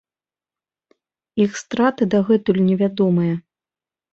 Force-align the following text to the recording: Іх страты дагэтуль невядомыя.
Іх 1.45 1.51
страты 1.63 2.03
дагэтуль 2.15 2.63
невядомыя. 2.71 3.35